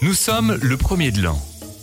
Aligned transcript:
Nous 0.00 0.14
sommes 0.14 0.58
le 0.62 0.76
premier 0.78 1.10
de 1.10 1.22
l'an. 1.22 1.38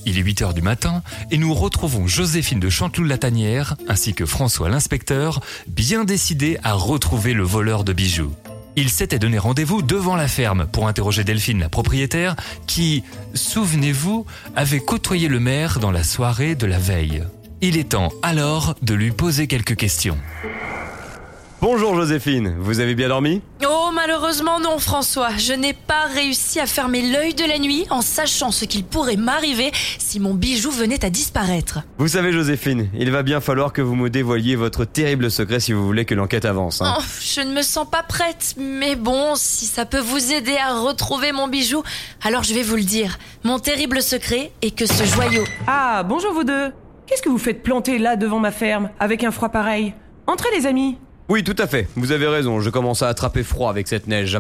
Il 0.06 0.18
est 0.18 0.22
8 0.22 0.42
heures 0.42 0.54
du 0.54 0.62
matin 0.64 1.04
et 1.30 1.38
nous 1.38 1.54
retrouvons 1.54 2.08
Joséphine 2.08 2.60
de 2.60 2.70
Chanteloup-Latanière 2.70 3.76
ainsi 3.88 4.14
que 4.14 4.26
François 4.26 4.70
l'inspecteur, 4.70 5.42
bien 5.68 6.04
décidés 6.06 6.58
à 6.64 6.74
retrouver 6.74 7.34
le 7.34 7.44
voleur 7.44 7.84
de 7.84 7.94
bijoux. 7.94 8.34
Ils 8.76 8.90
s'étaient 8.90 9.20
donné 9.20 9.38
rendez-vous 9.38 9.82
devant 9.82 10.16
la 10.16 10.28
ferme 10.28 10.66
pour 10.66 10.88
interroger 10.88 11.24
Delphine, 11.24 11.60
la 11.60 11.70
propriétaire, 11.70 12.36
qui, 12.66 13.04
souvenez-vous, 13.36 14.26
avait 14.56 14.80
côtoyé 14.80 15.28
le 15.28 15.40
maire 15.40 15.80
dans 15.80 15.92
la 15.92 16.04
soirée 16.04 16.56
de 16.56 16.66
la 16.66 16.80
veille. 16.80 17.24
Il 17.62 17.78
est 17.78 17.90
temps 17.90 18.10
alors 18.22 18.76
de 18.82 18.94
lui 18.94 19.12
poser 19.12 19.48
quelques 19.48 19.76
questions. 19.76 20.18
Bonjour 21.68 21.96
Joséphine, 21.96 22.56
vous 22.60 22.80
avez 22.80 22.94
bien 22.94 23.08
dormi? 23.08 23.42
Oh, 23.68 23.90
malheureusement 23.92 24.60
non, 24.60 24.78
François. 24.78 25.30
Je 25.36 25.52
n'ai 25.52 25.74
pas 25.74 26.04
réussi 26.14 26.60
à 26.60 26.68
fermer 26.68 27.02
l'œil 27.02 27.34
de 27.34 27.44
la 27.44 27.58
nuit 27.58 27.88
en 27.90 28.02
sachant 28.02 28.52
ce 28.52 28.66
qu'il 28.66 28.84
pourrait 28.84 29.16
m'arriver 29.16 29.72
si 29.98 30.20
mon 30.20 30.36
bijou 30.36 30.70
venait 30.70 31.04
à 31.04 31.10
disparaître. 31.10 31.80
Vous 31.98 32.08
savez 32.08 32.32
Joséphine, 32.32 32.88
il 32.94 33.10
va 33.10 33.24
bien 33.24 33.42
falloir 33.42 33.74
que 33.74 33.82
vous 33.82 33.96
me 33.96 34.12
dévoiliez 34.12 34.56
votre 34.56 34.86
terrible 34.86 35.32
secret 35.32 35.60
si 35.60 35.74
vous 35.74 35.84
voulez 35.84 36.06
que 36.06 36.14
l'enquête 36.14 36.46
avance. 36.46 36.84
hein. 36.84 36.98
Oh, 37.00 37.04
je 37.20 37.42
ne 37.42 37.52
me 37.52 37.64
sens 37.64 37.90
pas 37.90 38.04
prête, 38.04 38.54
mais 38.60 38.96
bon, 38.96 39.34
si 39.34 39.66
ça 39.66 39.88
peut 39.88 39.98
vous 39.98 40.34
aider 40.34 40.58
à 40.58 40.76
retrouver 40.80 41.32
mon 41.32 41.48
bijou, 41.48 41.82
alors 42.24 42.44
je 42.44 42.54
vais 42.54 42.62
vous 42.62 42.76
le 42.76 42.84
dire. 42.84 43.18
Mon 43.44 43.58
terrible 43.58 44.04
secret 44.04 44.52
est 44.62 44.78
que 44.78 44.86
ce 44.86 45.04
joyau... 45.04 45.44
Ah, 45.66 46.04
bonjour 46.04 46.32
vous 46.32 46.44
deux. 46.44 46.72
Qu'est-ce 47.08 47.24
que 47.24 47.30
vous 47.30 47.40
faites 47.40 47.64
planter 47.64 47.98
là 47.98 48.18
devant 48.18 48.38
ma 48.40 48.52
ferme, 48.52 48.92
avec 49.00 49.24
un 49.24 49.32
froid 49.32 49.50
pareil? 49.50 49.96
Entrez 50.28 50.50
les 50.56 50.68
amis. 50.68 51.00
Oui, 51.28 51.44
tout 51.44 51.56
à 51.58 51.66
fait, 51.68 51.88
vous 51.96 52.12
avez 52.12 52.28
raison, 52.28 52.60
je 52.60 52.70
commence 52.70 53.02
à 53.02 53.08
attraper 53.10 53.44
froid 53.44 53.70
avec 53.70 53.88
cette 53.88 54.08
neige. 54.08 54.40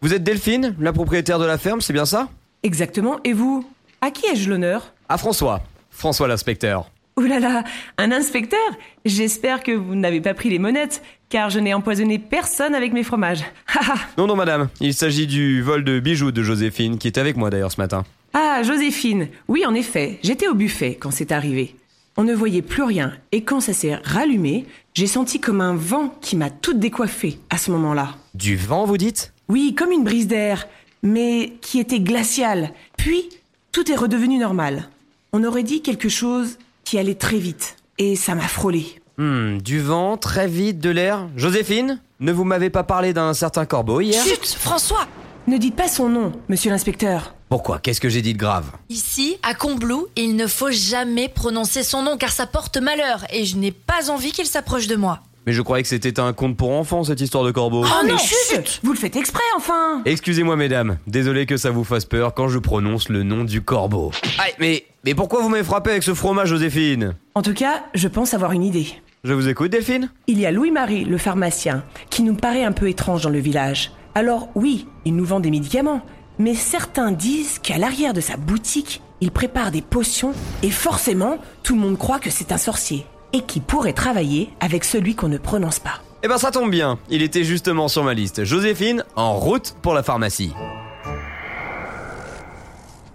Vous 0.00 0.12
êtes 0.12 0.24
Delphine, 0.24 0.74
la 0.80 0.92
propriétaire 0.92 1.38
de 1.38 1.44
la 1.44 1.58
ferme, 1.58 1.80
c'est 1.80 1.92
bien 1.92 2.06
ça? 2.06 2.28
Exactement, 2.64 3.20
et 3.24 3.32
vous? 3.32 3.64
À 4.00 4.10
qui 4.10 4.26
ai-je 4.26 4.50
l'honneur? 4.50 4.92
À 5.08 5.16
François, 5.16 5.62
François 5.90 6.26
l'inspecteur. 6.26 6.90
Ouh 7.16 7.22
là 7.22 7.38
là, 7.38 7.62
un 7.98 8.10
inspecteur? 8.10 8.58
J'espère 9.04 9.62
que 9.62 9.70
vous 9.70 9.94
n'avez 9.94 10.20
pas 10.20 10.34
pris 10.34 10.48
les 10.50 10.58
monettes, 10.58 11.02
car 11.28 11.50
je 11.50 11.60
n'ai 11.60 11.72
empoisonné 11.74 12.18
personne 12.18 12.74
avec 12.74 12.92
mes 12.92 13.04
fromages. 13.04 13.44
Non, 14.18 14.26
non 14.26 14.34
madame, 14.36 14.68
il 14.80 14.94
s'agit 14.94 15.26
du 15.28 15.62
vol 15.62 15.84
de 15.84 16.00
bijoux 16.00 16.32
de 16.32 16.42
Joséphine, 16.42 16.98
qui 16.98 17.06
est 17.06 17.18
avec 17.18 17.36
moi 17.36 17.48
d'ailleurs 17.50 17.72
ce 17.72 17.80
matin. 17.80 18.04
ah, 18.34 18.62
Joséphine. 18.64 19.28
Oui, 19.48 19.64
en 19.66 19.74
effet, 19.74 20.18
j'étais 20.22 20.48
au 20.48 20.54
buffet 20.54 20.96
quand 21.00 21.10
c'est 21.12 21.30
arrivé. 21.32 21.76
On 22.18 22.24
ne 22.24 22.34
voyait 22.34 22.60
plus 22.60 22.82
rien, 22.82 23.14
et 23.32 23.42
quand 23.42 23.60
ça 23.60 23.72
s'est 23.72 23.94
rallumé, 23.94 24.66
j'ai 24.92 25.06
senti 25.06 25.40
comme 25.40 25.62
un 25.62 25.74
vent 25.74 26.14
qui 26.20 26.36
m'a 26.36 26.50
toute 26.50 26.78
décoiffée 26.78 27.38
à 27.48 27.56
ce 27.56 27.70
moment-là. 27.70 28.10
Du 28.34 28.54
vent, 28.56 28.84
vous 28.84 28.98
dites? 28.98 29.32
Oui, 29.48 29.74
comme 29.74 29.92
une 29.92 30.04
brise 30.04 30.26
d'air, 30.26 30.68
mais 31.02 31.54
qui 31.62 31.78
était 31.80 32.00
glaciale. 32.00 32.72
Puis, 32.98 33.30
tout 33.72 33.90
est 33.90 33.96
redevenu 33.96 34.36
normal. 34.36 34.90
On 35.32 35.42
aurait 35.42 35.62
dit 35.62 35.80
quelque 35.80 36.10
chose 36.10 36.58
qui 36.84 36.98
allait 36.98 37.14
très 37.14 37.38
vite, 37.38 37.76
et 37.96 38.14
ça 38.14 38.34
m'a 38.34 38.42
frôlé. 38.42 39.00
Hmm, 39.16 39.58
du 39.58 39.80
vent, 39.80 40.18
très 40.18 40.48
vite, 40.48 40.80
de 40.80 40.90
l'air. 40.90 41.28
Joséphine 41.36 41.98
Ne 42.20 42.32
vous 42.32 42.44
m'avez 42.44 42.68
pas 42.68 42.84
parlé 42.84 43.14
d'un 43.14 43.32
certain 43.32 43.64
corbeau 43.64 44.02
hier? 44.02 44.22
Chut, 44.22 44.46
François 44.46 45.06
Ne 45.48 45.58
dites 45.58 45.74
pas 45.74 45.88
son 45.88 46.08
nom, 46.08 46.32
monsieur 46.48 46.70
l'inspecteur. 46.70 47.34
Pourquoi? 47.48 47.80
Qu'est-ce 47.80 48.00
que 48.00 48.08
j'ai 48.08 48.22
dit 48.22 48.32
de 48.32 48.38
grave? 48.38 48.70
Ici, 48.88 49.36
à 49.42 49.54
Combloux, 49.54 50.06
il 50.14 50.36
ne 50.36 50.46
faut 50.46 50.70
jamais 50.70 51.28
prononcer 51.28 51.82
son 51.82 52.02
nom 52.02 52.16
car 52.16 52.30
ça 52.30 52.46
porte 52.46 52.76
malheur 52.76 53.24
et 53.32 53.44
je 53.44 53.56
n'ai 53.56 53.72
pas 53.72 54.10
envie 54.10 54.30
qu'il 54.30 54.46
s'approche 54.46 54.86
de 54.86 54.94
moi. 54.94 55.20
Mais 55.44 55.52
je 55.52 55.60
croyais 55.60 55.82
que 55.82 55.88
c'était 55.88 56.20
un 56.20 56.32
conte 56.32 56.56
pour 56.56 56.70
enfants, 56.70 57.02
cette 57.02 57.20
histoire 57.20 57.42
de 57.42 57.50
corbeau. 57.50 57.84
Oh 57.84 58.02
mais 58.04 58.12
non, 58.12 58.18
chut 58.18 58.78
Vous 58.84 58.92
le 58.92 58.98
faites 58.98 59.16
exprès, 59.16 59.42
enfin 59.56 60.02
Excusez-moi 60.04 60.54
mesdames, 60.54 60.98
désolé 61.08 61.44
que 61.44 61.56
ça 61.56 61.70
vous 61.70 61.82
fasse 61.82 62.04
peur 62.04 62.34
quand 62.34 62.46
je 62.46 62.60
prononce 62.60 63.08
le 63.08 63.24
nom 63.24 63.42
du 63.42 63.62
corbeau. 63.62 64.12
Aïe, 64.38 64.52
mais, 64.60 64.84
mais 65.04 65.16
pourquoi 65.16 65.42
vous 65.42 65.48
m'avez 65.48 65.64
frappé 65.64 65.90
avec 65.90 66.04
ce 66.04 66.14
fromage, 66.14 66.50
Joséphine? 66.50 67.16
En 67.34 67.42
tout 67.42 67.54
cas, 67.54 67.82
je 67.94 68.06
pense 68.06 68.32
avoir 68.32 68.52
une 68.52 68.62
idée. 68.62 68.86
Je 69.24 69.34
vous 69.34 69.48
écoute, 69.48 69.72
Delphine? 69.72 70.08
Il 70.28 70.38
y 70.38 70.46
a 70.46 70.52
Louis-Marie, 70.52 71.04
le 71.04 71.18
pharmacien, 71.18 71.82
qui 72.10 72.22
nous 72.22 72.34
paraît 72.34 72.64
un 72.64 72.72
peu 72.72 72.88
étrange 72.88 73.22
dans 73.22 73.30
le 73.30 73.40
village. 73.40 73.90
Alors 74.14 74.48
oui, 74.54 74.86
il 75.06 75.16
nous 75.16 75.24
vend 75.24 75.40
des 75.40 75.50
médicaments, 75.50 76.02
mais 76.38 76.54
certains 76.54 77.12
disent 77.12 77.58
qu'à 77.58 77.78
l'arrière 77.78 78.12
de 78.12 78.20
sa 78.20 78.36
boutique, 78.36 79.00
il 79.22 79.30
prépare 79.30 79.70
des 79.70 79.80
potions 79.80 80.34
et 80.62 80.70
forcément, 80.70 81.38
tout 81.62 81.74
le 81.74 81.80
monde 81.80 81.96
croit 81.96 82.18
que 82.18 82.28
c'est 82.28 82.52
un 82.52 82.58
sorcier 82.58 83.06
et 83.32 83.40
qui 83.40 83.60
pourrait 83.60 83.94
travailler 83.94 84.50
avec 84.60 84.84
celui 84.84 85.14
qu'on 85.14 85.28
ne 85.28 85.38
prononce 85.38 85.78
pas. 85.78 86.02
Eh 86.22 86.28
ben 86.28 86.36
ça 86.36 86.50
tombe 86.50 86.70
bien, 86.70 86.98
il 87.08 87.22
était 87.22 87.42
justement 87.42 87.88
sur 87.88 88.04
ma 88.04 88.12
liste. 88.12 88.44
Joséphine, 88.44 89.02
en 89.16 89.34
route 89.34 89.74
pour 89.80 89.94
la 89.94 90.02
pharmacie. 90.02 90.52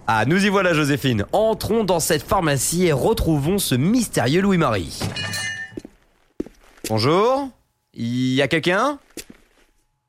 Ah, 0.08 0.24
nous 0.26 0.44
y 0.44 0.48
voilà 0.48 0.74
Joséphine. 0.74 1.26
Entrons 1.32 1.84
dans 1.84 2.00
cette 2.00 2.22
pharmacie 2.22 2.86
et 2.86 2.92
retrouvons 2.92 3.58
ce 3.58 3.74
mystérieux 3.76 4.40
Louis-Marie. 4.40 4.98
Bonjour 6.88 7.50
Y 7.94 8.40
a 8.40 8.48
quelqu'un? 8.48 8.98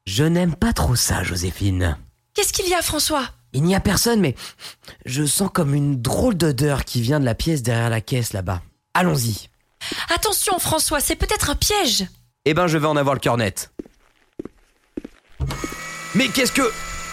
Je 0.09 0.23
n'aime 0.23 0.55
pas 0.55 0.73
trop 0.73 0.95
ça, 0.95 1.21
Joséphine. 1.21 1.95
Qu'est-ce 2.33 2.51
qu'il 2.51 2.67
y 2.67 2.73
a, 2.73 2.81
François? 2.81 3.29
Il 3.53 3.61
n'y 3.61 3.75
a 3.75 3.79
personne, 3.79 4.19
mais 4.19 4.33
je 5.05 5.23
sens 5.23 5.51
comme 5.53 5.75
une 5.75 6.01
drôle 6.01 6.33
d'odeur 6.33 6.83
qui 6.83 6.99
vient 6.99 7.19
de 7.19 7.25
la 7.25 7.35
pièce 7.35 7.61
derrière 7.61 7.91
la 7.91 8.01
caisse 8.01 8.33
là-bas. 8.33 8.63
Allons-y. 8.95 9.49
Attention, 10.09 10.57
François, 10.57 10.99
c'est 10.99 11.15
peut-être 11.15 11.51
un 11.51 11.55
piège. 11.55 12.07
Eh 12.45 12.55
ben, 12.55 12.65
je 12.65 12.79
vais 12.79 12.87
en 12.87 12.95
avoir 12.95 13.13
le 13.13 13.19
cœur 13.19 13.37
net. 13.37 13.71
Mais 16.15 16.27
qu'est-ce 16.29 16.53
que... 16.53 16.67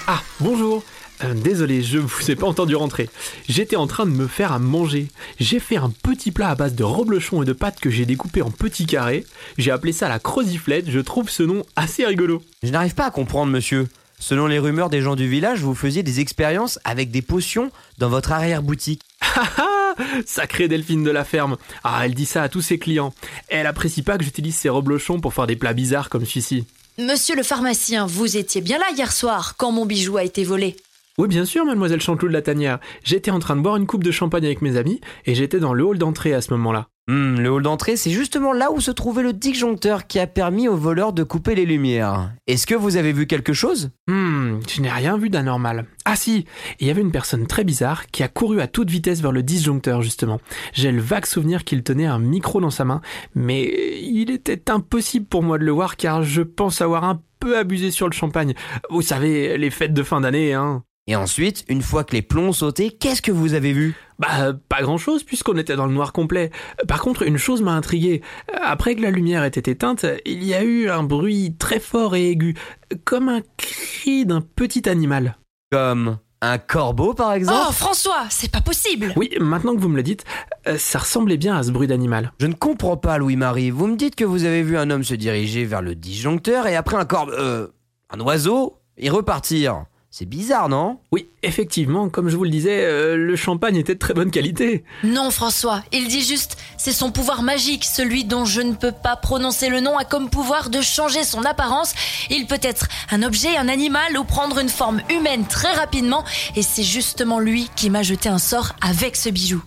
Ah, 0.07 0.23
bonjour. 0.41 0.83
Euh, 1.25 1.35
désolé, 1.35 1.83
je 1.83 1.99
vous 1.99 2.31
ai 2.31 2.37
pas 2.37 2.47
entendu 2.47 2.77
rentrer. 2.77 3.09
J'étais 3.49 3.77
en 3.77 3.87
train 3.87 4.07
de 4.07 4.11
me 4.11 4.27
faire 4.27 4.53
à 4.53 4.59
manger. 4.59 5.09
J'ai 5.41 5.61
fait 5.61 5.77
un 5.77 5.91
petit 5.91 6.31
plat 6.31 6.51
à 6.51 6.55
base 6.55 6.75
de 6.75 6.85
reblochon 6.85 7.43
et 7.43 7.47
de 7.47 7.53
pâtes 7.53 7.81
que 7.81 7.91
j'ai 7.91 8.07
découpé 8.07 8.43
en 8.43 8.51
petits 8.51 8.87
carrés. 8.87 9.25
J'ai 9.59 9.71
appelé 9.71 9.93
ça 9.93 10.09
la 10.09 10.19
croziflette. 10.19 10.91
Je 10.91 11.01
trouve 11.01 11.31
ce 11.31 11.43
nom 11.43 11.65
assez 11.75 12.05
rigolo. 12.05 12.43
Je 12.63 12.71
n'arrive 12.71 12.95
pas 12.95 13.07
à 13.07 13.11
comprendre, 13.11 13.53
monsieur. 13.53 13.89
Selon 14.19 14.47
les 14.47 14.59
rumeurs 14.59 14.91
des 14.91 15.03
gens 15.03 15.17
du 15.17 15.29
village, 15.29 15.61
vous 15.61 15.75
faisiez 15.75 16.03
des 16.03 16.21
expériences 16.21 16.79
avec 16.85 17.11
des 17.11 17.23
potions 17.23 17.71
dans 17.99 18.09
votre 18.09 18.33
arrière-boutique. 18.33 19.03
Ah, 19.39 19.95
sacrée 20.27 20.69
Delphine 20.69 21.05
de 21.05 21.11
la 21.11 21.25
ferme. 21.25 21.57
Ah, 21.85 22.03
elle 22.05 22.15
dit 22.15 22.27
ça 22.27 22.43
à 22.43 22.49
tous 22.49 22.63
ses 22.63 22.79
clients. 22.79 23.15
Elle 23.49 23.67
apprécie 23.67 24.03
pas 24.03 24.19
que 24.19 24.25
j'utilise 24.25 24.55
ces 24.55 24.69
reblochons 24.69 25.21
pour 25.21 25.35
faire 25.35 25.47
des 25.47 25.57
plats 25.57 25.73
bizarres 25.73 26.09
comme 26.09 26.25
celui-ci. 26.25 26.65
Monsieur 26.99 27.37
le 27.37 27.43
pharmacien, 27.43 28.07
vous 28.07 28.39
étiez 28.39 28.63
bien 28.63 28.79
là 28.79 28.87
hier 28.97 29.13
soir 29.13 29.55
quand 29.59 29.71
mon 29.71 29.85
bijou 29.85 30.17
a 30.17 30.25
été 30.25 30.45
volé. 30.45 30.77
Oui, 31.19 31.29
bien 31.29 31.47
sûr, 31.47 31.65
mademoiselle 31.65 32.03
Chanteloup 32.03 32.29
de 32.29 32.35
la 32.35 32.43
Tanière. 32.43 32.79
J'étais 33.03 33.31
en 33.31 33.39
train 33.39 33.57
de 33.57 33.63
boire 33.63 33.77
une 33.77 33.87
coupe 33.87 34.05
de 34.05 34.11
champagne 34.11 34.45
avec 34.45 34.61
mes 34.61 34.77
amis 34.77 35.01
et 35.25 35.35
j'étais 35.35 35.59
dans 35.59 35.73
le 35.73 35.83
hall 35.83 35.97
d'entrée 35.97 36.35
à 36.35 36.43
ce 36.43 36.53
moment-là. 36.53 36.89
Hmm, 37.09 37.39
le 37.39 37.49
hall 37.49 37.63
d'entrée, 37.63 37.97
c'est 37.97 38.11
justement 38.11 38.53
là 38.53 38.71
où 38.71 38.81
se 38.83 38.91
trouvait 38.91 39.23
le 39.23 39.33
disjoncteur 39.33 40.07
qui 40.07 40.19
a 40.19 40.27
permis 40.27 40.69
aux 40.69 40.77
voleurs 40.77 41.15
de 41.15 41.23
couper 41.23 41.55
les 41.55 41.65
lumières. 41.65 42.33
Est-ce 42.47 42.67
que 42.67 42.75
vous 42.75 42.99
avez 42.99 43.15
vu 43.15 43.27
quelque 43.27 43.55
chose? 43.55 43.93
Hmm, 44.09 44.59
je 44.69 44.83
n'ai 44.83 44.91
rien 44.91 45.17
vu 45.17 45.31
d'anormal. 45.31 45.87
Ah 46.05 46.17
si, 46.17 46.45
il 46.81 46.87
y 46.87 46.91
avait 46.91 47.01
une 47.01 47.13
personne 47.13 47.47
très 47.47 47.65
bizarre 47.65 48.09
qui 48.09 48.23
a 48.23 48.29
couru 48.29 48.61
à 48.61 48.67
toute 48.67 48.91
vitesse 48.91 49.23
vers 49.23 49.33
le 49.33 49.43
disjoncteur 49.43 50.03
justement. 50.03 50.39
J'ai 50.75 50.93
le 50.93 51.01
vague 51.01 51.25
souvenir 51.25 51.65
qu'il 51.65 51.83
tenait 51.83 52.05
un 52.05 52.19
micro 52.19 52.61
dans 52.61 52.71
sa 52.71 52.85
main, 52.85 53.01
mais 53.35 53.65
il 54.03 54.31
était 54.31 54.71
impossible 54.71 55.25
pour 55.25 55.43
moi 55.43 55.57
de 55.57 55.65
le 55.65 55.73
voir 55.73 55.97
car 55.97 56.25
je 56.25 56.43
pense 56.43 56.83
avoir 56.83 57.05
un 57.05 57.23
peu 57.41 57.57
abusé 57.57 57.91
sur 57.91 58.07
le 58.07 58.13
champagne. 58.13 58.55
Vous 58.91 59.03
savez, 59.03 59.57
les 59.57 59.71
fêtes 59.71 59.95
de 59.95 60.03
fin 60.03 60.21
d'année, 60.21 60.53
hein. 60.53 60.83
Et 61.09 61.15
ensuite, 61.15 61.65
une 61.69 61.83
fois 61.83 62.03
que 62.03 62.15
les 62.15 62.23
plombs 62.23 62.49
ont 62.49 62.53
sauté, 62.53 62.91
qu'est-ce 62.91 63.23
que 63.23 63.31
vous 63.31 63.55
avez 63.55 63.73
vu? 63.73 63.95
Bah, 64.19 64.53
pas 64.69 64.83
grand 64.83 64.99
chose 64.99 65.23
puisqu'on 65.23 65.57
était 65.57 65.77
dans 65.77 65.87
le 65.87 65.93
noir 65.93 66.13
complet. 66.13 66.51
Par 66.89 67.01
contre, 67.01 67.23
une 67.23 67.37
chose 67.37 67.63
m'a 67.63 67.75
intrigué. 67.75 68.23
Après 68.61 68.97
que 68.97 69.03
la 69.03 69.13
lumière 69.13 69.45
ait 69.45 69.49
été 69.49 69.71
éteinte, 69.71 70.05
il 70.25 70.43
y 70.43 70.53
a 70.53 70.65
eu 70.65 70.89
un 70.91 71.05
bruit 71.05 71.55
très 71.57 71.79
fort 71.79 72.17
et 72.17 72.31
aigu, 72.31 72.57
comme 73.05 73.29
un 73.29 73.43
cri 73.57 74.27
d'un 74.27 74.41
petit 74.41 74.89
animal. 74.89 75.37
Comme 75.71 76.19
un 76.41 76.59
corbeau, 76.59 77.15
par 77.15 77.35
exemple? 77.35 77.61
Oh, 77.69 77.73
François, 77.73 78.27
c'est 78.29 78.51
pas 78.51 78.61
possible. 78.61 79.13
Oui, 79.15 79.31
maintenant 79.39 79.77
que 79.77 79.81
vous 79.81 79.89
me 79.89 79.97
le 79.97 80.03
dites, 80.03 80.25
euh, 80.67 80.77
ça 80.77 80.99
ressemblait 80.99 81.37
bien 81.37 81.57
à 81.57 81.63
ce 81.63 81.71
bruit 81.71 81.87
d'animal. 81.87 82.33
Je 82.41 82.47
ne 82.49 82.55
comprends 82.55 82.97
pas, 82.97 83.19
Louis-Marie. 83.19 83.71
Vous 83.71 83.87
me 83.87 83.97
dites 83.97 84.17
que 84.17 84.25
vous 84.25 84.45
avez 84.45 84.65
vu 84.65 84.77
un 84.77 84.91
homme 84.91 85.05
se 85.05 85.15
diriger 85.15 85.65
vers 85.67 85.83
le 85.83 85.95
disjoncteur 85.95 86.67
et 86.67 86.75
après 86.75 86.97
un 86.97 87.05
corbeau... 87.05 87.33
Euh, 87.33 87.69
un 88.11 88.21
oiseau 88.21 88.79
et 88.97 89.11
repartir. 89.11 89.85
C'est 90.19 90.25
bizarre, 90.25 90.71
non? 90.71 90.99
Oui, 91.13 91.29
effectivement, 91.43 92.09
comme 92.09 92.31
je 92.31 92.39
vous 92.39 92.45
le 92.45 92.49
disais, 92.51 92.87
euh, 92.87 93.19
le 93.19 93.37
champagne 93.37 93.77
était 93.77 93.93
de 93.93 93.99
très 93.99 94.15
bonne 94.15 94.31
qualité. 94.31 94.83
Non, 95.05 95.31
François, 95.31 95.83
il 95.93 96.09
dit 96.09 96.23
juste, 96.23 96.57
c'est 96.79 96.93
son 96.93 97.13
pouvoir 97.13 97.43
magique, 97.43 97.85
celui 97.85 98.25
dont 98.25 98.47
je 98.47 98.63
ne 98.63 98.73
peux 98.73 98.93
pas 98.93 99.17
prononcer 99.17 99.69
le 99.69 99.81
nom 99.81 99.99
a 99.99 100.07
comme 100.07 100.31
pouvoir 100.31 100.71
de 100.71 100.81
changer 100.81 101.23
son 101.23 101.45
apparence. 101.45 101.93
Il 102.31 102.47
peut 102.47 102.59
être 102.63 102.89
un 103.11 103.23
objet, 103.23 103.59
un 103.59 103.69
animal 103.69 104.17
ou 104.17 104.25
prendre 104.25 104.59
une 104.59 104.71
forme 104.71 105.03
humaine 105.11 105.45
très 105.47 105.75
rapidement, 105.75 106.25
et 106.57 106.63
c'est 106.63 106.83
justement 106.83 107.39
lui 107.39 107.69
qui 107.77 107.91
m'a 107.91 108.03
jeté 108.03 108.31
un 108.31 108.39
sort 108.39 108.75
avec 108.81 109.17
ce 109.17 109.29
bijou. 109.29 109.63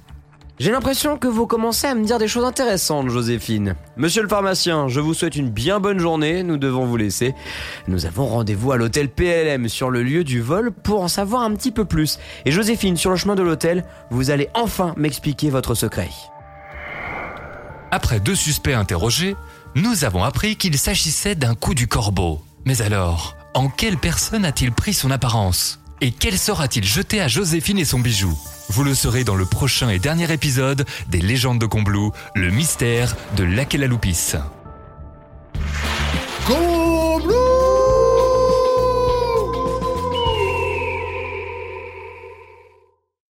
J'ai 0.60 0.72
l'impression 0.72 1.18
que 1.18 1.30
vous 1.30 1.48
commencez 1.48 1.88
à 1.88 1.96
me 1.96 2.04
dire 2.04 2.20
des 2.20 2.28
choses 2.28 2.44
intéressantes, 2.44 3.08
Joséphine. 3.08 3.76
Monsieur 3.96 4.22
le 4.22 4.28
pharmacien, 4.28 4.90
je 4.90 5.00
vous 5.00 5.14
souhaite 5.14 5.38
une 5.38 5.50
bien 5.50 5.80
bonne 5.80 6.00
journée, 6.00 6.44
nous 6.44 6.58
devons 6.58 6.86
vous 6.86 6.98
laisser. 6.98 7.34
Nous 7.88 8.06
avons 8.06 8.26
rendez-vous 8.26 8.74
à 8.74 8.78
l'hôtel 8.78 9.08
PLM 9.08 9.70
sur 9.70 9.90
le 9.90 10.04
lieu 10.04 10.26
du 10.26 10.42
vol 10.42 10.74
pour 10.74 11.02
en 11.02 11.08
savoir 11.08 11.44
un 11.44 11.54
petit 11.54 11.72
peu 11.72 11.86
plus. 11.86 12.20
Et 12.44 12.52
Joséphine, 12.52 12.98
sur 12.98 13.10
le 13.10 13.16
chemin 13.16 13.36
de 13.36 13.42
l'hôtel, 13.42 13.86
vous 14.12 14.32
allez 14.32 14.50
enfin 14.54 14.94
m'expliquer 14.98 15.50
votre 15.50 15.76
secret. 15.76 16.10
Après 17.92 18.20
deux 18.20 18.36
suspects 18.36 18.74
interrogés, 18.74 19.38
nous 19.76 20.04
avons 20.04 20.26
appris 20.26 20.58
qu'il 20.58 20.78
s'agissait 20.78 21.36
d'un 21.36 21.56
coup 21.56 21.74
du 21.74 21.88
corbeau. 21.88 22.42
Mais 22.66 22.82
alors, 22.82 23.38
en 23.54 23.70
quelle 23.70 23.98
personne 23.98 24.44
a-t-il 24.44 24.74
pris 24.74 24.94
son 24.94 25.10
apparence? 25.10 25.80
Et 26.02 26.12
quel 26.12 26.38
sort 26.38 26.62
a-t-il 26.62 26.86
jeté 26.86 27.20
à 27.20 27.28
Joséphine 27.28 27.78
et 27.78 27.86
son 27.86 28.00
bijou? 28.00 28.38
Vous 28.70 28.84
le 28.84 28.96
saurez 28.96 29.24
dans 29.24 29.36
le 29.36 29.46
prochain 29.46 29.90
et 29.90 30.00
dernier 30.00 30.32
épisode 30.32 30.86
des 31.10 31.20
légendes 31.20 31.60
de 31.60 31.66
Combloux, 31.66 32.14
le 32.36 32.52
mystère 32.52 33.16
de. 33.36 33.46
Go 36.48 36.79